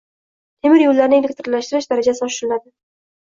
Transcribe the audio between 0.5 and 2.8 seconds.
Temir yo‘llarni elektrlashtirish darajasi oshiriladi.